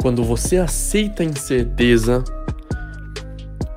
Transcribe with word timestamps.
Quando 0.00 0.24
você 0.24 0.56
aceita 0.56 1.22
a 1.22 1.26
incerteza, 1.26 2.24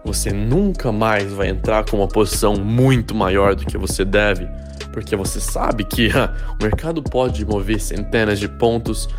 você 0.06 0.32
nunca 0.32 0.92
mais 0.92 1.32
vai 1.34 1.50
entrar 1.50 1.84
com 1.86 1.98
uma 1.98 2.08
posição 2.08 2.56
muito 2.56 3.14
maior 3.14 3.56
do 3.56 3.66
que 3.66 3.78
você 3.78 4.06
deve, 4.06 4.48
porque 4.94 5.16
você 5.16 5.42
sabe 5.42 5.84
que 5.84 6.10
o 6.60 6.64
mercado 6.64 7.04
pode 7.04 7.46
mover 7.46 7.80
centenas 7.82 8.40
de 8.40 8.48
pontos 8.48 9.10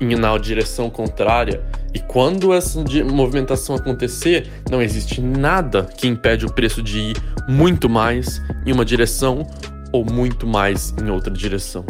na 0.00 0.36
direção 0.38 0.88
contrária 0.88 1.62
e 1.94 1.98
quando 1.98 2.52
essa 2.52 2.82
movimentação 3.04 3.76
acontecer, 3.76 4.48
não 4.70 4.80
existe 4.80 5.20
nada 5.20 5.84
que 5.84 6.06
impede 6.06 6.46
o 6.46 6.52
preço 6.52 6.82
de 6.82 6.98
ir 6.98 7.16
muito 7.48 7.88
mais 7.88 8.40
em 8.64 8.72
uma 8.72 8.84
direção 8.84 9.46
ou 9.92 10.04
muito 10.04 10.46
mais 10.46 10.94
em 11.02 11.10
outra 11.10 11.32
direção. 11.32 11.84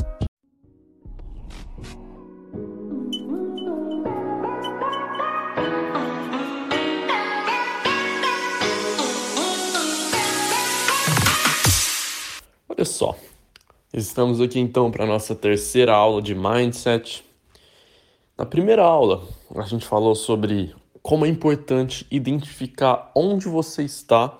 Só, 12.92 13.16
estamos 13.92 14.38
aqui 14.38 14.60
então 14.60 14.90
para 14.90 15.06
nossa 15.06 15.34
terceira 15.34 15.94
aula 15.94 16.20
de 16.20 16.34
Mindset. 16.34 17.24
Na 18.36 18.44
primeira 18.44 18.82
aula, 18.84 19.26
a 19.56 19.62
gente 19.62 19.86
falou 19.86 20.14
sobre 20.14 20.74
como 21.02 21.24
é 21.24 21.28
importante 21.28 22.06
identificar 22.10 23.10
onde 23.14 23.48
você 23.48 23.82
está 23.82 24.38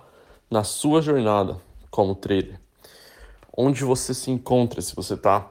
na 0.50 0.62
sua 0.64 1.00
jornada 1.00 1.56
como 1.90 2.14
trader. 2.14 2.60
Onde 3.56 3.84
você 3.84 4.12
se 4.12 4.30
encontra, 4.30 4.82
se 4.82 4.94
você 4.94 5.14
está 5.14 5.50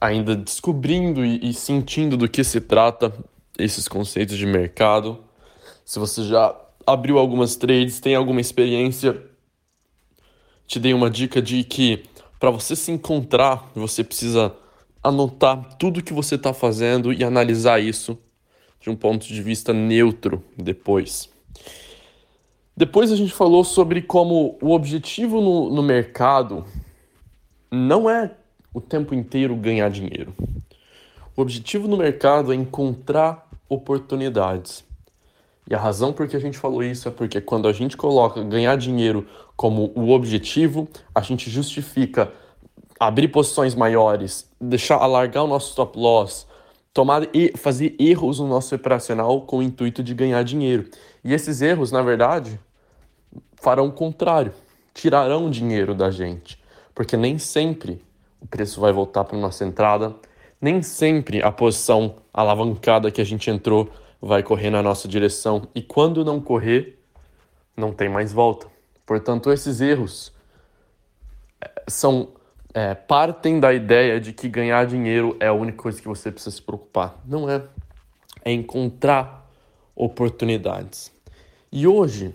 ainda 0.00 0.34
descobrindo 0.34 1.24
e, 1.24 1.50
e 1.50 1.54
sentindo 1.54 2.16
do 2.16 2.28
que 2.28 2.42
se 2.42 2.60
trata 2.60 3.14
esses 3.56 3.86
conceitos 3.86 4.36
de 4.36 4.44
mercado. 4.44 5.22
Se 5.84 6.00
você 6.00 6.24
já 6.24 6.54
abriu 6.84 7.16
algumas 7.16 7.54
trades, 7.54 8.00
tem 8.00 8.16
alguma 8.16 8.40
experiência, 8.40 9.22
te 10.66 10.80
dei 10.80 10.92
uma 10.92 11.08
dica 11.08 11.40
de 11.40 11.62
que 11.62 12.04
para 12.44 12.50
você 12.50 12.76
se 12.76 12.92
encontrar, 12.92 13.70
você 13.74 14.04
precisa 14.04 14.54
anotar 15.02 15.78
tudo 15.78 16.02
que 16.02 16.12
você 16.12 16.34
está 16.34 16.52
fazendo 16.52 17.10
e 17.10 17.24
analisar 17.24 17.80
isso 17.80 18.18
de 18.78 18.90
um 18.90 18.94
ponto 18.94 19.26
de 19.26 19.42
vista 19.42 19.72
neutro 19.72 20.44
depois. 20.54 21.30
Depois 22.76 23.10
a 23.10 23.16
gente 23.16 23.32
falou 23.32 23.64
sobre 23.64 24.02
como 24.02 24.58
o 24.60 24.72
objetivo 24.72 25.40
no, 25.40 25.70
no 25.70 25.82
mercado 25.82 26.66
não 27.70 28.10
é 28.10 28.32
o 28.74 28.80
tempo 28.82 29.14
inteiro 29.14 29.56
ganhar 29.56 29.88
dinheiro. 29.88 30.34
O 31.34 31.40
objetivo 31.40 31.88
no 31.88 31.96
mercado 31.96 32.52
é 32.52 32.54
encontrar 32.54 33.48
oportunidades. 33.70 34.84
E 35.66 35.74
a 35.74 35.78
razão 35.78 36.12
por 36.12 36.28
que 36.28 36.36
a 36.36 36.40
gente 36.40 36.58
falou 36.58 36.82
isso 36.82 37.08
é 37.08 37.10
porque 37.10 37.40
quando 37.40 37.66
a 37.68 37.72
gente 37.72 37.96
coloca 37.96 38.42
ganhar 38.42 38.76
dinheiro 38.76 39.26
como 39.56 39.92
o 39.94 40.10
objetivo, 40.10 40.88
a 41.14 41.20
gente 41.20 41.48
justifica 41.50 42.32
abrir 42.98 43.28
posições 43.28 43.74
maiores, 43.74 44.50
deixar 44.60 44.96
alargar 44.96 45.44
o 45.44 45.46
nosso 45.46 45.70
stop 45.70 45.98
loss, 45.98 46.46
tomar 46.92 47.28
e 47.34 47.52
fazer 47.56 47.94
erros 47.98 48.38
no 48.38 48.46
nosso 48.46 48.74
operacional 48.74 49.42
com 49.42 49.58
o 49.58 49.62
intuito 49.62 50.02
de 50.02 50.14
ganhar 50.14 50.42
dinheiro. 50.44 50.88
E 51.24 51.32
esses 51.32 51.60
erros, 51.60 51.90
na 51.90 52.02
verdade, 52.02 52.58
farão 53.60 53.86
o 53.86 53.92
contrário, 53.92 54.52
tirarão 54.92 55.50
dinheiro 55.50 55.94
da 55.94 56.10
gente, 56.10 56.62
porque 56.94 57.16
nem 57.16 57.38
sempre 57.38 58.00
o 58.40 58.46
preço 58.46 58.80
vai 58.80 58.92
voltar 58.92 59.24
para 59.24 59.38
nossa 59.38 59.64
entrada, 59.64 60.14
nem 60.60 60.82
sempre 60.82 61.42
a 61.42 61.50
posição 61.50 62.16
alavancada 62.32 63.10
que 63.10 63.20
a 63.20 63.24
gente 63.24 63.50
entrou 63.50 63.90
vai 64.20 64.42
correr 64.42 64.70
na 64.70 64.82
nossa 64.82 65.06
direção 65.08 65.68
e 65.74 65.82
quando 65.82 66.24
não 66.24 66.40
correr, 66.40 66.98
não 67.76 67.92
tem 67.92 68.08
mais 68.08 68.32
volta. 68.32 68.73
Portanto, 69.06 69.52
esses 69.52 69.80
erros 69.80 70.32
eh, 71.60 71.82
são 71.88 72.32
é, 72.74 72.92
partem 72.92 73.60
da 73.60 73.72
ideia 73.72 74.20
de 74.20 74.32
que 74.32 74.48
ganhar 74.48 74.84
dinheiro 74.86 75.36
é 75.38 75.46
a 75.46 75.52
única 75.52 75.78
coisa 75.78 76.02
que 76.02 76.08
você 76.08 76.32
precisa 76.32 76.56
se 76.56 76.60
preocupar. 76.60 77.20
Não 77.24 77.48
é. 77.48 77.62
É 78.44 78.52
encontrar 78.52 79.48
oportunidades. 79.94 81.12
E 81.70 81.86
hoje 81.86 82.34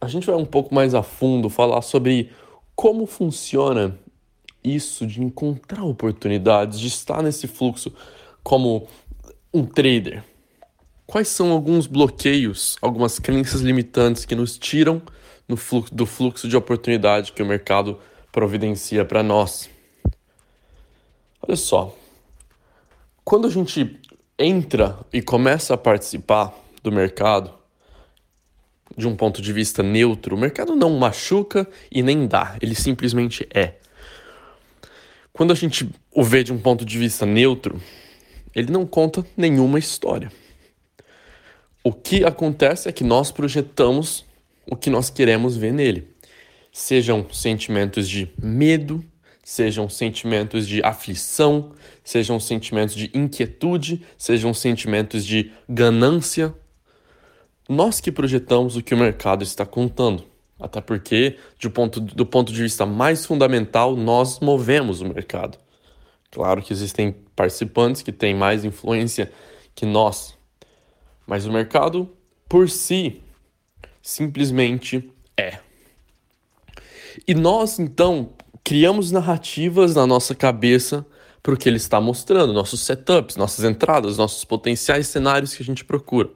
a 0.00 0.06
gente 0.06 0.26
vai 0.26 0.36
um 0.36 0.44
pouco 0.44 0.72
mais 0.74 0.94
a 0.94 1.02
fundo 1.02 1.50
falar 1.50 1.82
sobre 1.82 2.30
como 2.76 3.04
funciona 3.06 3.98
isso 4.62 5.06
de 5.06 5.22
encontrar 5.22 5.84
oportunidades, 5.84 6.78
de 6.78 6.86
estar 6.86 7.22
nesse 7.22 7.46
fluxo 7.46 7.92
como 8.42 8.86
um 9.52 9.64
trader. 9.64 10.22
Quais 11.06 11.28
são 11.28 11.50
alguns 11.50 11.86
bloqueios, 11.86 12.76
algumas 12.80 13.18
crenças 13.18 13.60
limitantes 13.60 14.24
que 14.24 14.34
nos 14.34 14.56
tiram 14.56 15.02
fluxo, 15.56 15.94
do 15.94 16.06
fluxo 16.06 16.48
de 16.48 16.56
oportunidade 16.56 17.32
que 17.32 17.42
o 17.42 17.46
mercado 17.46 17.98
providencia 18.32 19.04
para 19.04 19.22
nós? 19.22 19.70
Olha 21.42 21.56
só, 21.56 21.94
quando 23.24 23.46
a 23.46 23.50
gente 23.50 24.00
entra 24.38 24.98
e 25.12 25.20
começa 25.20 25.74
a 25.74 25.76
participar 25.76 26.54
do 26.82 26.90
mercado 26.90 27.52
de 28.96 29.06
um 29.06 29.14
ponto 29.14 29.42
de 29.42 29.52
vista 29.52 29.82
neutro, 29.82 30.36
o 30.36 30.38
mercado 30.38 30.74
não 30.74 30.90
machuca 30.98 31.68
e 31.90 32.02
nem 32.02 32.26
dá, 32.26 32.56
ele 32.60 32.74
simplesmente 32.74 33.46
é. 33.52 33.74
Quando 35.32 35.52
a 35.52 35.56
gente 35.56 35.90
o 36.10 36.22
vê 36.22 36.44
de 36.44 36.52
um 36.52 36.58
ponto 36.58 36.84
de 36.84 36.98
vista 36.98 37.26
neutro, 37.26 37.80
ele 38.54 38.70
não 38.70 38.86
conta 38.86 39.26
nenhuma 39.36 39.78
história. 39.78 40.30
O 41.82 41.92
que 41.92 42.24
acontece 42.24 42.88
é 42.88 42.92
que 42.92 43.04
nós 43.04 43.32
projetamos 43.32 44.24
o 44.70 44.76
que 44.76 44.90
nós 44.90 45.10
queremos 45.10 45.56
ver 45.56 45.72
nele. 45.72 46.08
Sejam 46.72 47.26
sentimentos 47.30 48.08
de 48.08 48.30
medo, 48.40 49.04
sejam 49.42 49.88
sentimentos 49.88 50.66
de 50.66 50.82
aflição, 50.82 51.72
sejam 52.02 52.40
sentimentos 52.40 52.94
de 52.94 53.10
inquietude, 53.14 54.04
sejam 54.18 54.52
sentimentos 54.52 55.24
de 55.24 55.52
ganância. 55.68 56.54
Nós 57.68 58.00
que 58.00 58.10
projetamos 58.10 58.76
o 58.76 58.82
que 58.82 58.94
o 58.94 58.98
mercado 58.98 59.42
está 59.42 59.64
contando. 59.64 60.24
Até 60.58 60.80
porque, 60.80 61.36
do 61.60 61.70
ponto, 61.70 62.00
do 62.00 62.24
ponto 62.24 62.52
de 62.52 62.62
vista 62.62 62.86
mais 62.86 63.26
fundamental, 63.26 63.96
nós 63.96 64.40
movemos 64.40 65.00
o 65.00 65.04
mercado. 65.04 65.58
Claro 66.30 66.62
que 66.62 66.72
existem 66.72 67.14
participantes 67.36 68.02
que 68.02 68.12
têm 68.12 68.34
mais 68.34 68.64
influência 68.64 69.30
que 69.74 69.84
nós, 69.84 70.36
mas 71.26 71.46
o 71.46 71.52
mercado, 71.52 72.08
por 72.48 72.70
si, 72.70 73.22
simplesmente 74.04 75.10
é. 75.34 75.58
E 77.26 77.34
nós, 77.34 77.78
então, 77.78 78.34
criamos 78.62 79.10
narrativas 79.10 79.94
na 79.94 80.06
nossa 80.06 80.34
cabeça 80.34 81.06
para 81.42 81.54
o 81.54 81.56
que 81.56 81.66
ele 81.66 81.78
está 81.78 82.00
mostrando, 82.02 82.52
nossos 82.52 82.82
setups, 82.82 83.36
nossas 83.36 83.64
entradas, 83.64 84.18
nossos 84.18 84.44
potenciais 84.44 85.06
cenários 85.06 85.54
que 85.54 85.62
a 85.62 85.64
gente 85.64 85.84
procura. 85.86 86.30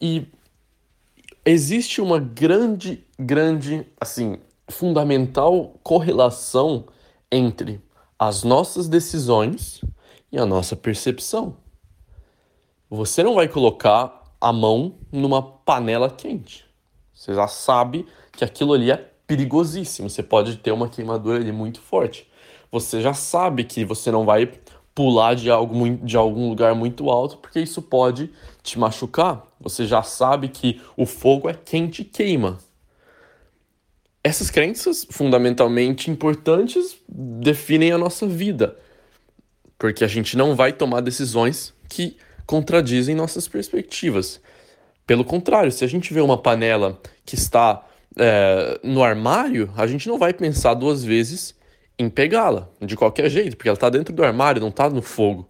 E 0.00 0.26
existe 1.44 2.00
uma 2.00 2.18
grande, 2.18 3.06
grande, 3.18 3.86
assim, 4.00 4.38
fundamental 4.66 5.78
correlação 5.82 6.86
entre 7.30 7.82
as 8.18 8.44
nossas 8.44 8.88
decisões 8.88 9.82
e 10.32 10.38
a 10.38 10.46
nossa 10.46 10.74
percepção. 10.74 11.58
Você 12.88 13.22
não 13.22 13.34
vai 13.34 13.46
colocar 13.46 14.17
a 14.40 14.52
mão 14.52 14.94
numa 15.10 15.42
panela 15.42 16.10
quente. 16.10 16.64
Você 17.12 17.34
já 17.34 17.48
sabe 17.48 18.06
que 18.32 18.44
aquilo 18.44 18.72
ali 18.72 18.90
é 18.90 18.96
perigosíssimo. 19.26 20.08
Você 20.08 20.22
pode 20.22 20.56
ter 20.56 20.72
uma 20.72 20.88
queimadura 20.88 21.38
ali 21.38 21.52
muito 21.52 21.80
forte. 21.80 22.28
Você 22.70 23.00
já 23.00 23.12
sabe 23.12 23.64
que 23.64 23.84
você 23.84 24.10
não 24.10 24.24
vai 24.24 24.50
pular 24.94 25.34
de, 25.34 25.50
algo, 25.50 25.96
de 25.98 26.16
algum 26.16 26.48
lugar 26.48 26.74
muito 26.74 27.08
alto, 27.08 27.36
porque 27.36 27.60
isso 27.60 27.80
pode 27.80 28.30
te 28.62 28.78
machucar. 28.78 29.46
Você 29.60 29.86
já 29.86 30.02
sabe 30.02 30.48
que 30.48 30.80
o 30.96 31.06
fogo 31.06 31.48
é 31.48 31.54
quente 31.54 32.02
e 32.02 32.04
queima. 32.04 32.58
Essas 34.22 34.50
crenças, 34.50 35.06
fundamentalmente 35.10 36.10
importantes, 36.10 36.96
definem 37.08 37.92
a 37.92 37.98
nossa 37.98 38.26
vida, 38.26 38.76
porque 39.78 40.04
a 40.04 40.08
gente 40.08 40.36
não 40.36 40.56
vai 40.56 40.72
tomar 40.72 41.00
decisões 41.00 41.72
que 41.88 42.16
contradizem 42.48 43.14
nossas 43.14 43.46
perspectivas. 43.46 44.40
Pelo 45.06 45.22
contrário, 45.22 45.70
se 45.70 45.84
a 45.84 45.86
gente 45.86 46.14
vê 46.14 46.22
uma 46.22 46.38
panela 46.38 46.98
que 47.24 47.34
está 47.34 47.86
é, 48.16 48.80
no 48.82 49.04
armário, 49.04 49.70
a 49.76 49.86
gente 49.86 50.08
não 50.08 50.18
vai 50.18 50.32
pensar 50.32 50.72
duas 50.72 51.04
vezes 51.04 51.54
em 51.98 52.08
pegá-la, 52.08 52.66
de 52.80 52.96
qualquer 52.96 53.28
jeito, 53.28 53.54
porque 53.54 53.68
ela 53.68 53.76
está 53.76 53.90
dentro 53.90 54.14
do 54.14 54.24
armário, 54.24 54.62
não 54.62 54.70
está 54.70 54.88
no 54.88 55.02
fogo. 55.02 55.46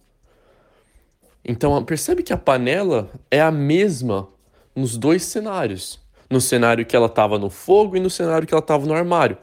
Então, 1.45 1.81
percebe 1.85 2.21
que 2.21 2.33
a 2.33 2.37
panela 2.37 3.09
é 3.31 3.39
a 3.39 3.49
mesma 3.49 4.27
nos 4.75 4.97
dois 4.97 5.23
cenários. 5.23 6.01
No 6.29 6.41
cenário 6.41 6.85
que 6.85 6.95
ela 6.95 7.07
estava 7.07 7.39
no 7.39 7.49
fogo 7.49 7.95
e 7.95 7.99
no 7.99 8.09
cenário 8.09 8.45
que 8.45 8.53
ela 8.53 8.61
estava 8.61 8.85
no 8.85 8.93
armário. 8.93 9.37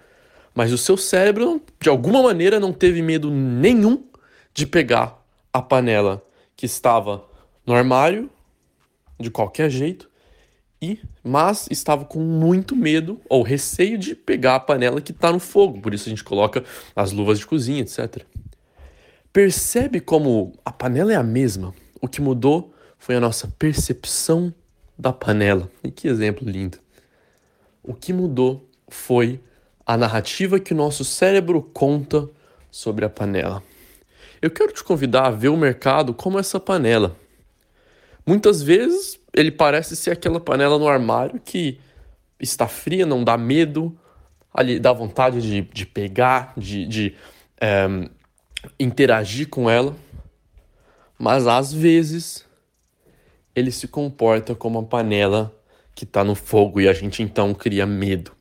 Mas 0.54 0.72
o 0.72 0.78
seu 0.78 0.96
cérebro, 0.96 1.62
de 1.80 1.88
alguma 1.88 2.22
maneira, 2.22 2.60
não 2.60 2.72
teve 2.72 3.00
medo 3.00 3.30
nenhum 3.30 4.04
de 4.52 4.66
pegar 4.66 5.24
a 5.52 5.62
panela 5.62 6.22
que 6.54 6.66
estava 6.66 7.25
no 7.66 7.74
armário, 7.74 8.30
de 9.18 9.30
qualquer 9.30 9.68
jeito, 9.70 10.08
e 10.80 11.00
mas 11.24 11.66
estava 11.70 12.04
com 12.04 12.20
muito 12.20 12.76
medo 12.76 13.20
ou 13.28 13.42
receio 13.42 13.98
de 13.98 14.14
pegar 14.14 14.56
a 14.56 14.60
panela 14.60 15.00
que 15.00 15.12
está 15.12 15.32
no 15.32 15.40
fogo, 15.40 15.80
por 15.80 15.92
isso 15.92 16.08
a 16.08 16.10
gente 16.10 16.22
coloca 16.22 16.62
as 16.94 17.12
luvas 17.12 17.38
de 17.38 17.46
cozinha, 17.46 17.80
etc. 17.80 18.22
Percebe 19.32 20.00
como 20.00 20.52
a 20.64 20.72
panela 20.72 21.12
é 21.12 21.16
a 21.16 21.22
mesma? 21.22 21.74
O 22.00 22.08
que 22.08 22.20
mudou 22.20 22.72
foi 22.98 23.16
a 23.16 23.20
nossa 23.20 23.48
percepção 23.58 24.54
da 24.98 25.12
panela. 25.12 25.70
E 25.82 25.90
que 25.90 26.08
exemplo 26.08 26.48
lindo! 26.48 26.78
O 27.82 27.92
que 27.92 28.12
mudou 28.12 28.68
foi 28.88 29.40
a 29.84 29.96
narrativa 29.96 30.58
que 30.58 30.72
o 30.72 30.76
nosso 30.76 31.04
cérebro 31.04 31.62
conta 31.62 32.28
sobre 32.70 33.04
a 33.04 33.10
panela. 33.10 33.62
Eu 34.40 34.50
quero 34.50 34.72
te 34.72 34.82
convidar 34.82 35.26
a 35.26 35.30
ver 35.30 35.48
o 35.48 35.56
mercado 35.56 36.12
como 36.12 36.38
essa 36.38 36.58
panela. 36.58 37.16
Muitas 38.26 38.62
vezes 38.62 39.20
ele 39.32 39.50
parece 39.50 39.94
ser 39.94 40.10
aquela 40.10 40.40
panela 40.40 40.78
no 40.78 40.88
armário 40.88 41.40
que 41.44 41.78
está 42.40 42.66
fria, 42.66 43.06
não 43.06 43.22
dá 43.22 43.38
medo, 43.38 43.96
ali 44.52 44.80
dá 44.80 44.92
vontade 44.92 45.40
de, 45.40 45.60
de 45.62 45.86
pegar, 45.86 46.52
de, 46.56 46.86
de 46.86 47.14
é, 47.60 47.86
interagir 48.78 49.48
com 49.48 49.70
ela, 49.70 49.94
mas 51.18 51.46
às 51.46 51.72
vezes 51.72 52.44
ele 53.54 53.70
se 53.70 53.88
comporta 53.88 54.54
como 54.54 54.78
uma 54.78 54.86
panela 54.86 55.54
que 55.94 56.04
está 56.04 56.22
no 56.22 56.34
fogo 56.34 56.80
e 56.80 56.88
a 56.88 56.92
gente 56.92 57.22
então 57.22 57.54
cria 57.54 57.86
medo. 57.86 58.32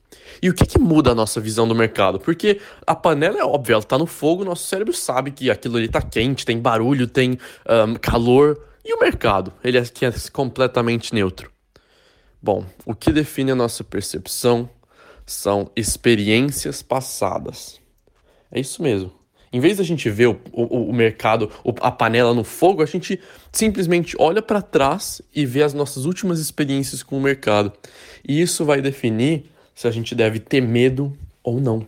E 0.41 0.49
o 0.49 0.53
que, 0.53 0.65
que 0.65 0.77
muda 0.77 1.11
a 1.11 1.15
nossa 1.15 1.39
visão 1.39 1.67
do 1.67 1.73
mercado? 1.73 2.19
Porque 2.19 2.59
a 2.85 2.93
panela 2.93 3.39
é 3.39 3.43
óbvia, 3.43 3.73
ela 3.73 3.81
está 3.81 3.97
no 3.97 4.05
fogo, 4.05 4.43
nosso 4.43 4.67
cérebro 4.67 4.93
sabe 4.93 5.31
que 5.31 5.49
aquilo 5.49 5.77
ali 5.77 5.85
está 5.85 6.01
quente, 6.01 6.45
tem 6.45 6.59
barulho, 6.59 7.07
tem 7.07 7.37
um, 7.87 7.95
calor. 7.95 8.59
E 8.85 8.93
o 8.93 8.99
mercado? 8.99 9.51
Ele 9.63 9.79
é, 9.79 9.83
completamente 10.31 11.13
neutro. 11.13 11.51
Bom, 12.39 12.63
o 12.85 12.93
que 12.93 13.11
define 13.11 13.49
a 13.51 13.55
nossa 13.55 13.83
percepção 13.83 14.69
são 15.25 15.71
experiências 15.75 16.83
passadas. 16.83 17.81
É 18.51 18.59
isso 18.59 18.83
mesmo. 18.83 19.11
Em 19.51 19.59
vez 19.59 19.77
da 19.77 19.83
gente 19.83 20.07
ver 20.09 20.27
o, 20.27 20.39
o, 20.51 20.89
o 20.89 20.93
mercado, 20.93 21.49
a 21.81 21.91
panela 21.91 22.33
no 22.33 22.43
fogo, 22.43 22.83
a 22.83 22.85
gente 22.85 23.19
simplesmente 23.51 24.15
olha 24.19 24.41
para 24.41 24.61
trás 24.61 25.21
e 25.33 25.45
vê 25.45 25.63
as 25.63 25.73
nossas 25.73 26.05
últimas 26.05 26.39
experiências 26.39 27.01
com 27.01 27.17
o 27.17 27.21
mercado. 27.21 27.73
E 28.27 28.39
isso 28.39 28.63
vai 28.63 28.81
definir 28.81 29.49
se 29.73 29.87
a 29.87 29.91
gente 29.91 30.13
deve 30.13 30.39
ter 30.39 30.61
medo 30.61 31.11
ou 31.43 31.59
não. 31.59 31.87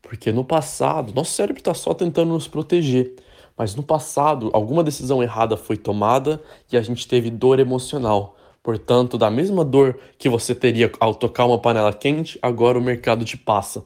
Porque 0.00 0.30
no 0.30 0.44
passado, 0.44 1.12
nosso 1.14 1.32
cérebro 1.32 1.60
está 1.60 1.74
só 1.74 1.94
tentando 1.94 2.32
nos 2.32 2.46
proteger. 2.46 3.14
Mas 3.60 3.74
no 3.74 3.82
passado, 3.82 4.48
alguma 4.54 4.82
decisão 4.82 5.22
errada 5.22 5.54
foi 5.54 5.76
tomada 5.76 6.42
e 6.72 6.78
a 6.78 6.80
gente 6.80 7.06
teve 7.06 7.28
dor 7.28 7.60
emocional. 7.60 8.34
Portanto, 8.62 9.18
da 9.18 9.30
mesma 9.30 9.62
dor 9.62 10.00
que 10.16 10.30
você 10.30 10.54
teria 10.54 10.90
ao 10.98 11.14
tocar 11.14 11.44
uma 11.44 11.58
panela 11.58 11.92
quente, 11.92 12.38
agora 12.40 12.78
o 12.78 12.80
mercado 12.80 13.22
te 13.22 13.36
passa, 13.36 13.84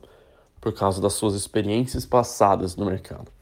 por 0.60 0.72
causa 0.72 1.02
das 1.02 1.14
suas 1.14 1.34
experiências 1.34 2.06
passadas 2.06 2.76
no 2.76 2.86
mercado. 2.86 3.32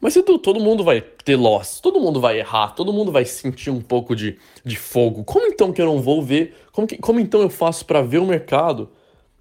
Mas 0.00 0.16
Edu, 0.16 0.36
todo 0.36 0.58
mundo 0.58 0.82
vai 0.82 1.00
ter 1.00 1.36
loss, 1.36 1.78
todo 1.78 2.00
mundo 2.00 2.20
vai 2.20 2.40
errar, 2.40 2.74
todo 2.74 2.92
mundo 2.92 3.12
vai 3.12 3.24
sentir 3.24 3.70
um 3.70 3.80
pouco 3.80 4.16
de, 4.16 4.36
de 4.64 4.74
fogo. 4.74 5.22
Como 5.22 5.46
então 5.46 5.72
que 5.72 5.80
eu 5.80 5.86
não 5.86 6.02
vou 6.02 6.24
ver? 6.24 6.56
Como, 6.72 6.88
que, 6.88 6.98
como 6.98 7.20
então 7.20 7.40
eu 7.40 7.50
faço 7.50 7.86
para 7.86 8.02
ver 8.02 8.18
o 8.18 8.26
mercado 8.26 8.90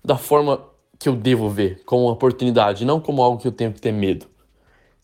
da 0.04 0.18
forma 0.20 0.75
que 0.98 1.10
eu 1.10 1.16
devo 1.16 1.50
ver 1.50 1.84
como 1.86 2.04
uma 2.04 2.14
oportunidade, 2.14 2.86
não 2.86 3.00
como 3.00 3.22
algo 3.22 3.42
que 3.42 3.48
eu 3.48 3.52
tenho 3.52 3.74
que 3.74 3.82
ter 3.82 3.92
medo. 3.92 4.28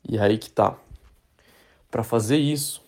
E 0.08 0.18
aí 0.18 0.38
que 0.38 0.50
tá. 0.50 0.78
Para 1.90 2.04
fazer 2.04 2.38
isso, 2.38 2.82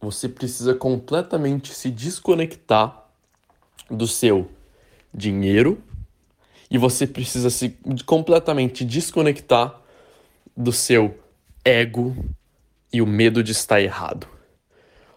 você 0.00 0.28
precisa 0.28 0.74
completamente 0.74 1.74
se 1.74 1.90
desconectar 1.90 3.04
do 3.90 4.06
seu 4.06 4.48
dinheiro 5.12 5.82
e 6.70 6.76
você 6.76 7.06
precisa 7.06 7.50
se 7.50 7.76
completamente 8.04 8.84
desconectar 8.84 9.80
do 10.56 10.72
seu 10.72 11.18
ego 11.64 12.14
e 12.92 13.00
o 13.00 13.06
medo 13.06 13.42
de 13.42 13.52
estar 13.52 13.80
errado. 13.80 14.28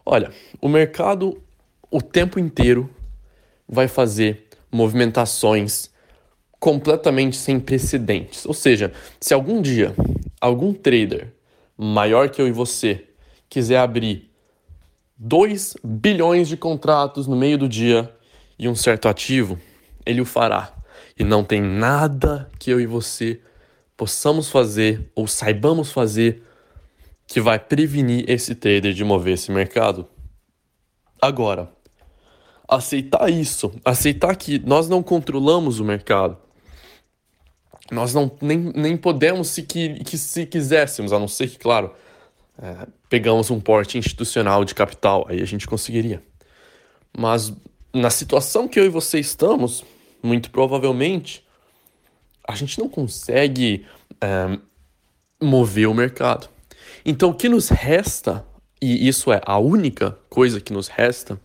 Olha, 0.06 0.32
o 0.62 0.68
mercado 0.68 1.42
o 1.90 2.02
tempo 2.02 2.40
inteiro 2.40 2.90
vai 3.68 3.88
fazer 3.88 4.48
movimentações 4.72 5.90
completamente 6.62 7.36
sem 7.36 7.60
precedentes. 7.60 8.46
Ou 8.46 8.54
seja, 8.54 8.94
se 9.20 9.34
algum 9.34 9.62
dia 9.64 9.96
algum 10.40 10.72
trader 10.74 11.34
maior 11.76 12.30
que 12.30 12.40
eu 12.40 12.48
e 12.48 12.52
você 12.52 13.08
quiser 13.50 13.80
abrir 13.80 14.32
2 15.18 15.76
bilhões 15.84 16.48
de 16.48 16.56
contratos 16.56 17.26
no 17.26 17.36
meio 17.36 17.58
do 17.58 17.68
dia 17.68 18.16
e 18.60 18.70
um 18.70 18.76
certo 18.76 19.08
ativo, 19.08 19.60
ele 20.06 20.22
o 20.22 20.26
fará. 20.26 20.72
E 21.18 21.24
não 21.24 21.44
tem 21.44 21.60
nada 21.60 22.50
que 22.60 22.70
eu 22.70 22.80
e 22.80 22.86
você 22.86 23.42
possamos 23.98 24.50
fazer 24.50 25.12
ou 25.16 25.28
saibamos 25.28 25.92
fazer 25.92 26.44
que 27.28 27.42
vai 27.42 27.58
prevenir 27.58 28.24
esse 28.30 28.54
trader 28.54 28.94
de 28.94 29.04
mover 29.04 29.34
esse 29.34 29.52
mercado. 29.52 30.08
Agora, 31.20 31.72
aceitar 32.68 33.30
isso, 33.32 33.72
aceitar 33.84 34.36
que 34.36 34.60
nós 34.60 34.88
não 34.88 35.02
controlamos 35.02 35.80
o 35.80 35.84
mercado, 35.84 36.38
nós 37.92 38.14
não 38.14 38.32
nem, 38.42 38.58
nem 38.58 38.96
podemos 38.96 39.50
se 39.50 39.64
que, 39.64 40.04
que 40.04 40.18
se 40.18 40.46
quiséssemos, 40.46 41.12
a 41.12 41.20
não 41.20 41.28
ser 41.28 41.50
que, 41.50 41.60
claro, 41.60 41.94
é, 42.62 42.88
pegamos 43.10 43.52
um 43.52 43.60
porte 43.60 43.98
institucional 43.98 44.64
de 44.64 44.74
capital, 44.74 45.26
aí 45.28 45.42
a 45.42 45.46
gente 45.46 45.68
conseguiria. 45.68 46.24
Mas 47.16 47.54
na 47.94 48.10
situação 48.10 48.68
que 48.68 48.80
eu 48.80 48.86
e 48.86 48.90
você 48.90 49.20
estamos, 49.20 49.84
muito 50.24 50.50
provavelmente, 50.50 51.46
a 52.48 52.56
gente 52.56 52.80
não 52.80 52.88
consegue 52.88 53.86
é, 54.22 54.58
mover 55.42 55.88
o 55.88 55.94
mercado. 55.94 56.50
Então 57.06 57.32
o 57.32 57.34
que 57.34 57.50
nos 57.50 57.68
resta, 57.68 58.46
e 58.82 59.06
isso 59.06 59.34
é 59.34 59.42
a 59.46 59.58
única 59.58 60.18
coisa 60.30 60.62
que 60.62 60.72
nos 60.72 60.88
resta, 60.88 61.40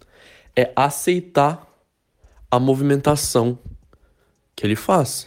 é 0.55 0.71
aceitar 0.77 1.67
a 2.49 2.61
movimentação 2.61 3.59
que 4.55 4.65
ele 4.65 4.77
faz. 4.77 5.27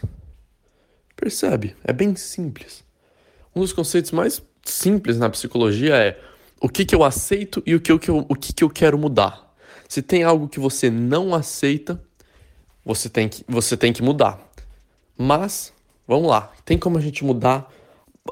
Percebe? 1.20 1.76
É 1.84 1.92
bem 1.92 2.16
simples. 2.16 2.82
Um 3.54 3.60
dos 3.60 3.74
conceitos 3.74 4.10
mais 4.10 4.42
simples 4.64 5.18
na 5.18 5.28
psicologia 5.28 5.94
é 5.94 6.18
o 6.58 6.66
que, 6.66 6.82
que 6.82 6.94
eu 6.94 7.04
aceito 7.04 7.62
e 7.66 7.74
o 7.74 7.80
que, 7.80 7.92
eu, 7.92 7.98
o 8.26 8.34
que, 8.34 8.54
que 8.54 8.64
eu 8.64 8.70
quero 8.70 8.96
mudar. 8.96 9.54
Se 9.86 10.00
tem 10.00 10.22
algo 10.22 10.48
que 10.48 10.58
você 10.58 10.88
não 10.88 11.34
aceita, 11.34 12.02
você 12.82 13.10
tem 13.10 13.28
que, 13.28 13.44
você 13.46 13.76
tem 13.76 13.92
que 13.92 14.02
mudar. 14.02 14.40
Mas, 15.18 15.74
vamos 16.08 16.30
lá, 16.30 16.50
tem 16.64 16.78
como 16.78 16.96
a 16.96 17.02
gente 17.02 17.22
mudar 17.22 17.70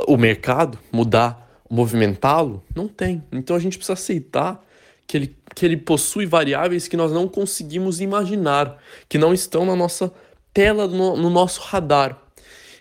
o 0.06 0.16
mercado, 0.16 0.78
mudar, 0.90 1.46
movimentá-lo? 1.68 2.64
Não 2.74 2.88
tem. 2.88 3.22
Então 3.30 3.54
a 3.54 3.58
gente 3.58 3.76
precisa 3.76 3.92
aceitar 3.92 4.64
que 5.06 5.14
ele, 5.14 5.36
que 5.54 5.66
ele 5.66 5.76
possui 5.76 6.24
variáveis 6.24 6.88
que 6.88 6.96
nós 6.96 7.12
não 7.12 7.28
conseguimos 7.28 8.00
imaginar, 8.00 8.78
que 9.06 9.18
não 9.18 9.34
estão 9.34 9.66
na 9.66 9.76
nossa 9.76 10.10
tela, 10.54 10.86
no, 10.86 11.18
no 11.18 11.28
nosso 11.28 11.60
radar. 11.60 12.27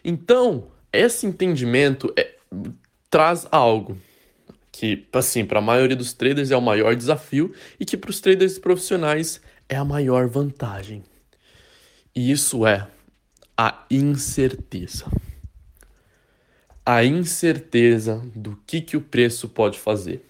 Então, 0.10 0.70
esse 0.94 1.28
entendimento 1.28 2.14
é, 2.18 2.34
traz 3.10 3.46
algo 3.52 3.98
que, 4.72 5.06
assim, 5.12 5.44
para 5.44 5.60
a 5.60 5.62
maioria 5.62 5.98
dos 5.98 6.14
traders 6.14 6.50
é 6.50 6.56
o 6.56 6.62
maior 6.62 6.96
desafio 6.96 7.54
e 7.78 7.84
que 7.84 7.98
para 7.98 8.10
os 8.10 8.22
traders 8.22 8.58
profissionais 8.58 9.42
é 9.68 9.76
a 9.76 9.84
maior 9.84 10.30
vantagem. 10.30 11.04
E 12.16 12.32
isso 12.32 12.66
é 12.66 12.88
a 13.58 13.84
incerteza. 13.92 15.12
A 16.86 17.04
incerteza 17.04 18.24
do 18.34 18.58
que, 18.66 18.80
que 18.80 18.96
o 18.96 19.02
preço 19.02 19.50
pode 19.50 19.78
fazer. 19.78 20.24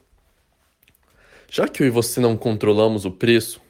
Já 1.51 1.67
que 1.67 1.83
eu 1.83 1.87
e 1.87 1.91
você 1.91 2.19
não 2.19 2.35
controlamos 2.35 3.05
o 3.05 3.11
preço, 3.11 3.61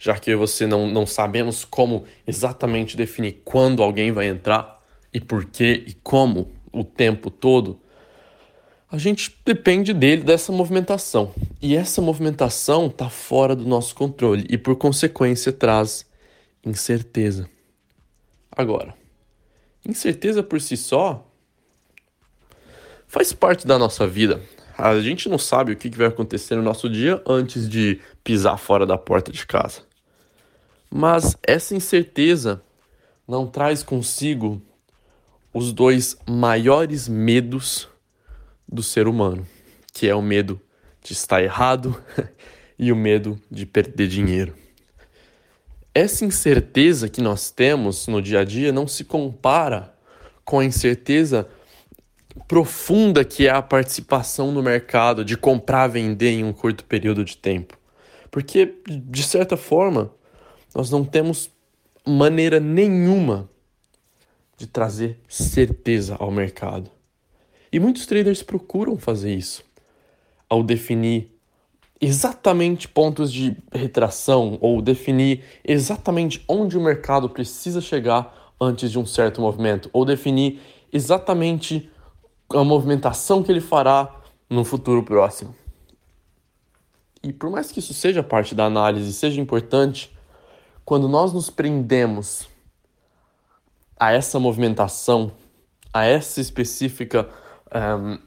já 0.00 0.18
que 0.18 0.30
eu 0.30 0.34
e 0.34 0.36
você 0.36 0.66
não, 0.66 0.88
não 0.88 1.04
sabemos 1.04 1.66
como 1.66 2.06
exatamente 2.26 2.96
definir 2.96 3.42
quando 3.44 3.82
alguém 3.82 4.10
vai 4.10 4.26
entrar, 4.26 4.73
e 5.14 5.20
por 5.20 5.44
quê 5.44 5.84
e 5.86 5.94
como 5.94 6.50
o 6.72 6.82
tempo 6.82 7.30
todo, 7.30 7.80
a 8.90 8.98
gente 8.98 9.36
depende 9.44 9.94
dele, 9.94 10.22
dessa 10.22 10.52
movimentação. 10.52 11.32
E 11.62 11.76
essa 11.76 12.02
movimentação 12.02 12.86
está 12.86 13.08
fora 13.08 13.54
do 13.54 13.64
nosso 13.64 13.94
controle 13.94 14.44
e, 14.48 14.58
por 14.58 14.76
consequência, 14.76 15.52
traz 15.52 16.04
incerteza. 16.64 17.48
Agora, 18.50 18.94
incerteza 19.86 20.42
por 20.42 20.60
si 20.60 20.76
só 20.76 21.28
faz 23.06 23.32
parte 23.32 23.66
da 23.66 23.78
nossa 23.78 24.06
vida. 24.06 24.42
A 24.76 24.98
gente 25.00 25.28
não 25.28 25.38
sabe 25.38 25.72
o 25.72 25.76
que 25.76 25.88
vai 25.90 26.08
acontecer 26.08 26.56
no 26.56 26.62
nosso 26.62 26.90
dia 26.90 27.22
antes 27.26 27.68
de 27.68 28.00
pisar 28.24 28.58
fora 28.58 28.84
da 28.84 28.98
porta 28.98 29.30
de 29.30 29.46
casa. 29.46 29.82
Mas 30.90 31.36
essa 31.42 31.74
incerteza 31.74 32.62
não 33.26 33.46
traz 33.46 33.82
consigo 33.82 34.60
os 35.54 35.72
dois 35.72 36.16
maiores 36.28 37.08
medos 37.08 37.88
do 38.68 38.82
ser 38.82 39.06
humano, 39.06 39.46
que 39.92 40.08
é 40.08 40.14
o 40.14 40.20
medo 40.20 40.60
de 41.00 41.12
estar 41.12 41.40
errado 41.40 42.02
e 42.76 42.90
o 42.90 42.96
medo 42.96 43.40
de 43.48 43.64
perder 43.64 44.08
dinheiro. 44.08 44.52
Essa 45.94 46.24
incerteza 46.24 47.08
que 47.08 47.20
nós 47.20 47.52
temos 47.52 48.08
no 48.08 48.20
dia 48.20 48.40
a 48.40 48.44
dia 48.44 48.72
não 48.72 48.88
se 48.88 49.04
compara 49.04 49.94
com 50.44 50.58
a 50.58 50.64
incerteza 50.64 51.48
profunda 52.48 53.24
que 53.24 53.46
é 53.46 53.50
a 53.50 53.62
participação 53.62 54.50
no 54.50 54.60
mercado, 54.60 55.24
de 55.24 55.36
comprar, 55.36 55.86
vender 55.86 56.30
em 56.30 56.42
um 56.42 56.52
curto 56.52 56.84
período 56.84 57.24
de 57.24 57.36
tempo. 57.36 57.78
Porque, 58.28 58.74
de 58.88 59.22
certa 59.22 59.56
forma, 59.56 60.10
nós 60.74 60.90
não 60.90 61.04
temos 61.04 61.48
maneira 62.04 62.58
nenhuma 62.58 63.48
de 64.56 64.66
trazer 64.66 65.20
certeza 65.28 66.16
ao 66.18 66.30
mercado. 66.30 66.90
E 67.72 67.80
muitos 67.80 68.06
traders 68.06 68.42
procuram 68.42 68.96
fazer 68.96 69.34
isso 69.34 69.64
ao 70.48 70.62
definir 70.62 71.34
exatamente 72.00 72.86
pontos 72.86 73.32
de 73.32 73.56
retração 73.72 74.58
ou 74.60 74.82
definir 74.82 75.42
exatamente 75.64 76.44
onde 76.46 76.76
o 76.76 76.80
mercado 76.80 77.28
precisa 77.28 77.80
chegar 77.80 78.52
antes 78.60 78.90
de 78.90 78.98
um 78.98 79.06
certo 79.06 79.40
movimento 79.40 79.90
ou 79.92 80.04
definir 80.04 80.60
exatamente 80.92 81.90
a 82.50 82.62
movimentação 82.62 83.42
que 83.42 83.50
ele 83.50 83.60
fará 83.60 84.20
no 84.48 84.64
futuro 84.64 85.02
próximo. 85.02 85.54
E 87.22 87.32
por 87.32 87.50
mais 87.50 87.72
que 87.72 87.78
isso 87.78 87.94
seja 87.94 88.22
parte 88.22 88.54
da 88.54 88.66
análise, 88.66 89.12
seja 89.12 89.40
importante, 89.40 90.14
quando 90.84 91.08
nós 91.08 91.32
nos 91.32 91.48
prendemos 91.48 92.46
a 93.98 94.12
essa 94.12 94.38
movimentação, 94.38 95.32
a 95.92 96.04
essa 96.04 96.40
específica 96.40 97.28
um, 97.74 98.18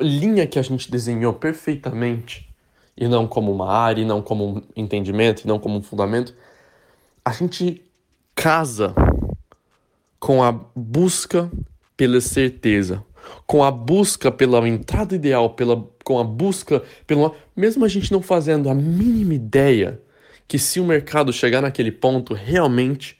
linha 0.00 0.46
que 0.46 0.58
a 0.58 0.62
gente 0.62 0.90
desenhou 0.90 1.34
perfeitamente, 1.34 2.48
e 2.96 3.08
não 3.08 3.26
como 3.26 3.52
uma 3.52 3.70
área, 3.70 4.02
e 4.02 4.04
não 4.04 4.20
como 4.22 4.56
um 4.56 4.62
entendimento, 4.76 5.42
e 5.44 5.46
não 5.46 5.58
como 5.58 5.78
um 5.78 5.82
fundamento, 5.82 6.34
a 7.24 7.32
gente 7.32 7.82
casa 8.34 8.94
com 10.18 10.42
a 10.42 10.52
busca 10.74 11.50
pela 11.96 12.20
certeza, 12.20 13.04
com 13.46 13.62
a 13.62 13.70
busca 13.70 14.30
pela 14.30 14.66
entrada 14.68 15.14
ideal, 15.14 15.50
pela, 15.50 15.88
com 16.04 16.18
a 16.18 16.24
busca 16.24 16.82
pelo. 17.06 17.34
Mesmo 17.54 17.84
a 17.84 17.88
gente 17.88 18.10
não 18.12 18.22
fazendo 18.22 18.68
a 18.68 18.74
mínima 18.74 19.34
ideia 19.34 20.00
que 20.48 20.58
se 20.58 20.80
o 20.80 20.84
mercado 20.84 21.32
chegar 21.32 21.60
naquele 21.60 21.92
ponto, 21.92 22.34
realmente 22.34 23.19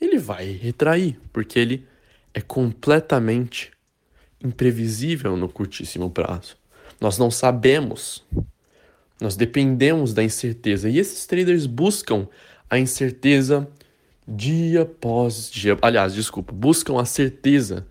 ele 0.00 0.18
vai 0.18 0.52
retrair, 0.52 1.18
porque 1.32 1.58
ele 1.58 1.86
é 2.34 2.40
completamente 2.40 3.70
imprevisível 4.42 5.36
no 5.36 5.48
curtíssimo 5.48 6.10
prazo. 6.10 6.56
Nós 7.00 7.18
não 7.18 7.30
sabemos. 7.30 8.24
Nós 9.20 9.36
dependemos 9.36 10.12
da 10.12 10.22
incerteza. 10.22 10.88
E 10.88 10.98
esses 10.98 11.26
traders 11.26 11.66
buscam 11.66 12.28
a 12.68 12.78
incerteza 12.78 13.68
dia 14.26 14.82
após 14.82 15.50
dia. 15.50 15.78
Aliás, 15.80 16.14
desculpa, 16.14 16.52
buscam 16.52 17.00
a 17.00 17.04
certeza 17.04 17.86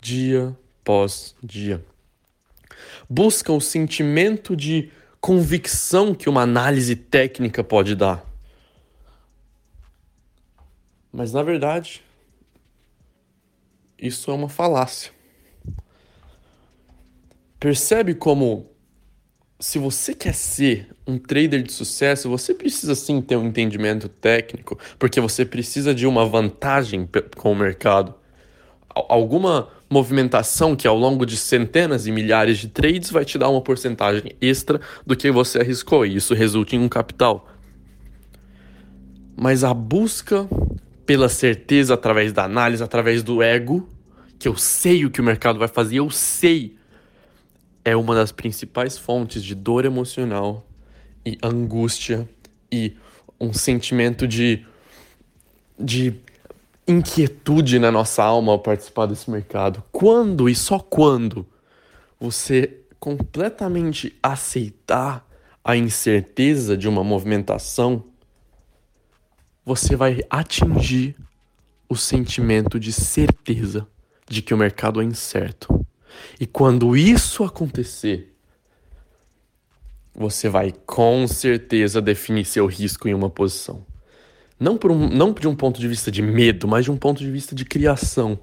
dia 0.00 0.54
após 0.82 1.34
dia. 1.42 1.82
Buscam 3.08 3.54
o 3.54 3.60
sentimento 3.60 4.56
de 4.56 4.90
convicção 5.20 6.14
que 6.14 6.28
uma 6.28 6.42
análise 6.42 6.96
técnica 6.96 7.64
pode 7.64 7.94
dar. 7.94 8.25
Mas 11.16 11.32
na 11.32 11.42
verdade, 11.42 12.02
isso 13.98 14.30
é 14.30 14.34
uma 14.34 14.50
falácia. 14.50 15.10
Percebe 17.58 18.14
como 18.14 18.70
se 19.58 19.78
você 19.78 20.14
quer 20.14 20.34
ser 20.34 20.94
um 21.06 21.16
trader 21.16 21.62
de 21.62 21.72
sucesso, 21.72 22.28
você 22.28 22.52
precisa 22.52 22.94
sim 22.94 23.22
ter 23.22 23.34
um 23.34 23.46
entendimento 23.46 24.10
técnico, 24.10 24.78
porque 24.98 25.18
você 25.18 25.46
precisa 25.46 25.94
de 25.94 26.06
uma 26.06 26.26
vantagem 26.26 27.08
com 27.34 27.50
o 27.50 27.56
mercado. 27.56 28.14
Alguma 28.90 29.70
movimentação 29.88 30.76
que 30.76 30.86
ao 30.86 30.98
longo 30.98 31.24
de 31.24 31.38
centenas 31.38 32.06
e 32.06 32.12
milhares 32.12 32.58
de 32.58 32.68
trades 32.68 33.10
vai 33.10 33.24
te 33.24 33.38
dar 33.38 33.48
uma 33.48 33.62
porcentagem 33.62 34.32
extra 34.38 34.82
do 35.06 35.16
que 35.16 35.30
você 35.30 35.60
arriscou, 35.60 36.04
e 36.04 36.16
isso 36.16 36.34
resulta 36.34 36.76
em 36.76 36.78
um 36.78 36.90
capital. 36.90 37.48
Mas 39.34 39.64
a 39.64 39.72
busca 39.72 40.46
pela 41.06 41.28
certeza 41.28 41.94
através 41.94 42.32
da 42.32 42.44
análise, 42.44 42.82
através 42.82 43.22
do 43.22 43.40
ego, 43.40 43.88
que 44.38 44.48
eu 44.48 44.56
sei 44.56 45.04
o 45.04 45.10
que 45.10 45.20
o 45.20 45.24
mercado 45.24 45.58
vai 45.58 45.68
fazer, 45.68 45.98
eu 45.98 46.10
sei 46.10 46.76
é 47.84 47.94
uma 47.94 48.16
das 48.16 48.32
principais 48.32 48.98
fontes 48.98 49.44
de 49.44 49.54
dor 49.54 49.84
emocional 49.84 50.66
e 51.24 51.38
angústia 51.40 52.28
e 52.70 52.96
um 53.40 53.52
sentimento 53.52 54.26
de, 54.26 54.66
de 55.78 56.12
inquietude 56.86 57.78
na 57.78 57.92
nossa 57.92 58.24
alma 58.24 58.50
ao 58.50 58.58
participar 58.58 59.06
desse 59.06 59.30
mercado. 59.30 59.84
Quando 59.92 60.48
e 60.48 60.54
só 60.56 60.80
quando 60.80 61.46
você 62.18 62.80
completamente 62.98 64.16
aceitar 64.20 65.24
a 65.62 65.76
incerteza 65.76 66.76
de 66.76 66.88
uma 66.88 67.04
movimentação, 67.04 68.02
você 69.66 69.96
vai 69.96 70.20
atingir 70.30 71.16
o 71.88 71.96
sentimento 71.96 72.78
de 72.78 72.92
certeza 72.92 73.84
de 74.28 74.40
que 74.40 74.54
o 74.54 74.56
mercado 74.56 75.00
é 75.02 75.04
incerto. 75.04 75.84
E 76.38 76.46
quando 76.46 76.96
isso 76.96 77.42
acontecer, 77.42 78.32
você 80.14 80.48
vai 80.48 80.72
com 80.86 81.26
certeza 81.26 82.00
definir 82.00 82.44
seu 82.44 82.64
risco 82.66 83.08
em 83.08 83.14
uma 83.14 83.28
posição. 83.28 83.84
Não, 84.58 84.78
por 84.78 84.92
um, 84.92 85.08
não 85.08 85.32
de 85.32 85.48
um 85.48 85.56
ponto 85.56 85.80
de 85.80 85.88
vista 85.88 86.12
de 86.12 86.22
medo, 86.22 86.68
mas 86.68 86.84
de 86.84 86.92
um 86.92 86.96
ponto 86.96 87.18
de 87.18 87.30
vista 87.30 87.52
de 87.52 87.64
criação. 87.64 88.38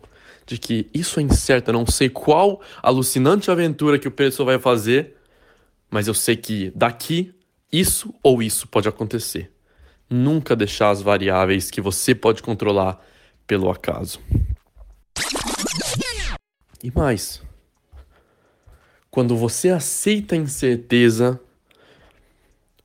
De 0.46 0.58
que 0.58 0.89
isso 0.94 1.22
é 1.22 1.24
incerto, 1.24 1.70
eu 1.70 1.74
não 1.74 1.86
sei 1.88 2.10
qual 2.10 2.62
alucinante 2.82 3.50
aventura 3.50 3.98
que 3.98 4.10
o 4.10 4.12
pessoal 4.12 4.48
vai 4.48 4.60
fazer, 4.60 5.15
mas 5.89 6.06
eu 6.10 6.13
sei 6.13 6.36
que 6.36 6.70
daqui 6.75 7.34
isso 7.72 8.13
ou 8.22 8.44
isso 8.44 8.68
pode 8.68 8.89
acontecer. 8.89 9.53
Nunca 10.15 10.55
deixar 10.55 10.91
as 10.91 11.01
variáveis 11.01 11.72
que 11.72 11.82
você 11.82 12.13
pode 12.13 12.43
controlar 12.43 13.03
pelo 13.48 13.67
acaso. 13.72 14.20
E 16.84 16.91
mais, 16.93 17.41
quando 19.10 19.36
você 19.36 19.70
aceita 19.70 20.36
a 20.36 20.38
incerteza, 20.38 21.39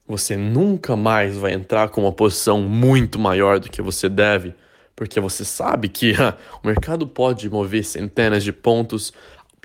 você 0.06 0.38
nunca 0.38 0.96
mais 0.96 1.36
vai 1.36 1.52
entrar 1.52 1.90
com 1.90 2.00
uma 2.00 2.12
posição 2.12 2.62
muito 2.62 3.18
maior 3.18 3.60
do 3.60 3.68
que 3.68 3.82
você 3.82 4.08
deve, 4.08 4.54
porque 4.96 5.20
você 5.20 5.44
sabe 5.44 5.90
que 5.90 6.14
o 6.64 6.66
mercado 6.66 7.06
pode 7.06 7.50
mover 7.50 7.84
centenas 7.84 8.42
de 8.42 8.54
pontos 8.54 9.12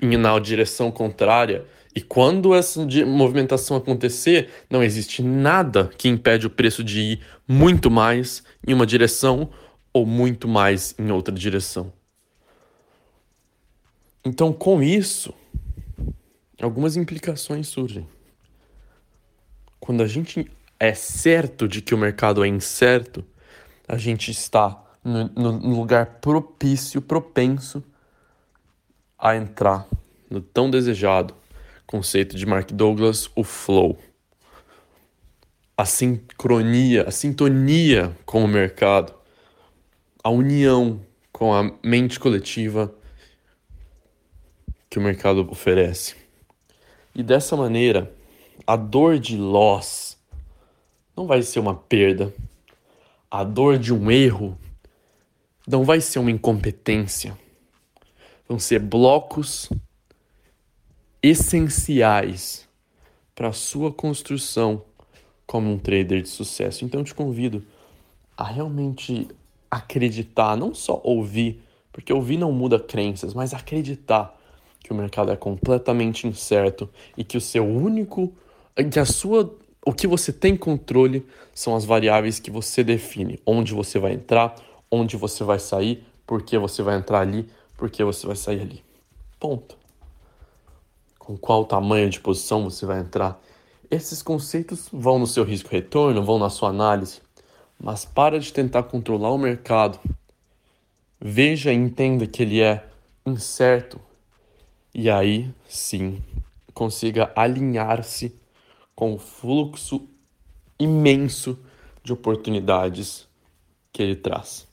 na 0.02 0.38
direção 0.38 0.90
contrária. 0.90 1.64
E 1.94 2.00
quando 2.00 2.54
essa 2.54 2.84
movimentação 3.06 3.76
acontecer, 3.76 4.50
não 4.68 4.82
existe 4.82 5.22
nada 5.22 5.88
que 5.96 6.08
impede 6.08 6.46
o 6.46 6.50
preço 6.50 6.82
de 6.82 7.00
ir 7.00 7.20
muito 7.46 7.88
mais 7.88 8.42
em 8.66 8.74
uma 8.74 8.84
direção 8.84 9.48
ou 9.92 10.04
muito 10.04 10.48
mais 10.48 10.92
em 10.98 11.12
outra 11.12 11.32
direção. 11.32 11.92
Então, 14.24 14.52
com 14.52 14.82
isso, 14.82 15.32
algumas 16.60 16.96
implicações 16.96 17.68
surgem. 17.68 18.08
Quando 19.78 20.02
a 20.02 20.06
gente 20.08 20.50
é 20.80 20.94
certo 20.94 21.68
de 21.68 21.80
que 21.80 21.94
o 21.94 21.98
mercado 21.98 22.42
é 22.42 22.48
incerto, 22.48 23.24
a 23.86 23.96
gente 23.96 24.32
está 24.32 24.82
no, 25.04 25.28
no 25.28 25.76
lugar 25.76 26.18
propício, 26.20 27.00
propenso 27.00 27.84
a 29.16 29.36
entrar 29.36 29.86
no 30.28 30.40
tão 30.40 30.68
desejado 30.68 31.34
conceito 31.86 32.36
de 32.36 32.46
Mark 32.46 32.70
Douglas, 32.72 33.30
o 33.34 33.44
flow. 33.44 33.98
A 35.76 35.84
sincronia, 35.84 37.04
a 37.04 37.10
sintonia 37.10 38.16
com 38.24 38.44
o 38.44 38.48
mercado, 38.48 39.14
a 40.22 40.30
união 40.30 41.00
com 41.32 41.52
a 41.52 41.70
mente 41.82 42.18
coletiva 42.18 42.94
que 44.88 44.98
o 44.98 45.02
mercado 45.02 45.46
oferece. 45.50 46.14
E 47.14 47.22
dessa 47.22 47.56
maneira, 47.56 48.12
a 48.66 48.76
dor 48.76 49.18
de 49.18 49.36
loss 49.36 50.16
não 51.16 51.26
vai 51.26 51.42
ser 51.42 51.58
uma 51.58 51.74
perda. 51.74 52.32
A 53.30 53.42
dor 53.42 53.78
de 53.78 53.92
um 53.92 54.10
erro 54.10 54.58
não 55.66 55.84
vai 55.84 56.00
ser 56.00 56.18
uma 56.18 56.30
incompetência. 56.30 57.36
Vão 58.48 58.58
ser 58.58 58.78
blocos 58.78 59.68
essenciais 61.24 62.68
para 63.34 63.48
a 63.48 63.52
sua 63.52 63.90
construção 63.90 64.82
como 65.46 65.72
um 65.72 65.78
trader 65.78 66.20
de 66.20 66.28
sucesso. 66.28 66.84
Então 66.84 67.00
eu 67.00 67.04
te 67.04 67.14
convido 67.14 67.64
a 68.36 68.44
realmente 68.44 69.26
acreditar, 69.70 70.54
não 70.54 70.74
só 70.74 71.00
ouvir, 71.02 71.62
porque 71.90 72.12
ouvir 72.12 72.36
não 72.36 72.52
muda 72.52 72.78
crenças, 72.78 73.32
mas 73.32 73.54
acreditar 73.54 74.38
que 74.80 74.92
o 74.92 74.94
mercado 74.94 75.32
é 75.32 75.36
completamente 75.36 76.26
incerto 76.26 76.90
e 77.16 77.24
que 77.24 77.38
o 77.38 77.40
seu 77.40 77.66
único, 77.66 78.30
que 78.92 78.98
a 78.98 79.06
sua, 79.06 79.50
o 79.86 79.94
que 79.94 80.06
você 80.06 80.30
tem 80.30 80.54
controle 80.54 81.26
são 81.54 81.74
as 81.74 81.86
variáveis 81.86 82.38
que 82.38 82.50
você 82.50 82.84
define, 82.84 83.40
onde 83.46 83.72
você 83.72 83.98
vai 83.98 84.12
entrar, 84.12 84.54
onde 84.90 85.16
você 85.16 85.42
vai 85.42 85.58
sair, 85.58 86.04
por 86.26 86.42
que 86.42 86.58
você 86.58 86.82
vai 86.82 86.98
entrar 86.98 87.20
ali, 87.20 87.48
por 87.78 87.88
que 87.88 88.04
você 88.04 88.26
vai 88.26 88.36
sair 88.36 88.60
ali. 88.60 88.84
Ponto. 89.40 89.83
Com 91.24 91.38
qual 91.38 91.64
tamanho 91.64 92.10
de 92.10 92.20
posição 92.20 92.62
você 92.62 92.84
vai 92.84 93.00
entrar. 93.00 93.40
Esses 93.90 94.22
conceitos 94.22 94.88
vão 94.92 95.18
no 95.18 95.26
seu 95.26 95.42
risco 95.42 95.70
retorno, 95.70 96.22
vão 96.22 96.38
na 96.38 96.50
sua 96.50 96.68
análise, 96.68 97.22
mas 97.82 98.04
para 98.04 98.38
de 98.38 98.52
tentar 98.52 98.82
controlar 98.84 99.30
o 99.30 99.38
mercado. 99.38 99.98
Veja 101.18 101.72
e 101.72 101.76
entenda 101.76 102.26
que 102.26 102.42
ele 102.42 102.60
é 102.60 102.86
incerto, 103.24 103.98
e 104.94 105.08
aí 105.08 105.50
sim 105.66 106.22
consiga 106.74 107.32
alinhar-se 107.34 108.38
com 108.94 109.14
o 109.14 109.18
fluxo 109.18 110.06
imenso 110.78 111.58
de 112.02 112.12
oportunidades 112.12 113.26
que 113.90 114.02
ele 114.02 114.16
traz. 114.16 114.68